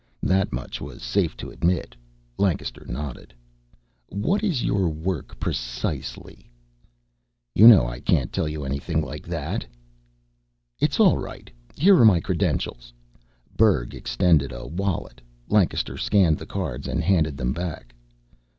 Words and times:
That 0.23 0.51
much 0.51 0.81
was 0.81 1.03
safe 1.03 1.37
to 1.37 1.51
admit. 1.51 1.95
Lancaster 2.39 2.83
nodded. 2.89 3.35
"What 4.09 4.43
is 4.43 4.63
your 4.63 4.89
work, 4.89 5.39
precisely?" 5.39 6.49
"You 7.53 7.67
know 7.67 7.85
I 7.85 7.99
can't 7.99 8.33
tell 8.33 8.47
you 8.47 8.65
anything 8.65 9.03
like 9.03 9.27
that." 9.27 9.63
"It's 10.79 10.99
all 10.99 11.19
right. 11.19 11.51
Here 11.77 11.95
are 11.97 12.03
my 12.05 12.19
credentials." 12.19 12.91
Berg 13.55 13.93
extended 13.93 14.51
a 14.51 14.65
wallet. 14.65 15.21
Lancaster 15.49 15.97
scanned 15.97 16.39
the 16.39 16.47
cards 16.47 16.87
and 16.87 17.03
handed 17.03 17.37
them 17.37 17.53
back. 17.53 17.93